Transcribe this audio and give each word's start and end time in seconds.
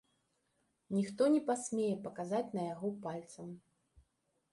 Ніхто 0.99 1.27
не 1.33 1.41
пасмее 1.49 1.91
паказаць 2.07 2.55
на 2.61 2.65
яго 2.73 2.89
пальцам. 3.05 3.53